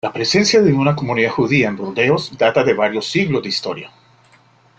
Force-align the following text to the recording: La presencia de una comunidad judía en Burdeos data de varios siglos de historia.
La 0.03 0.11
presencia 0.11 0.63
de 0.63 0.73
una 0.73 0.95
comunidad 0.95 1.29
judía 1.29 1.67
en 1.67 1.77
Burdeos 1.77 2.35
data 2.35 2.63
de 2.63 2.73
varios 2.73 3.05
siglos 3.05 3.43
de 3.43 3.49
historia. 3.49 3.91